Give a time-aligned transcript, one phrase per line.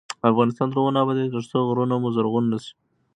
[0.31, 2.73] افغانستان تر هغو نه ابادیږي، ترڅو غرونه مو زرغون نشي.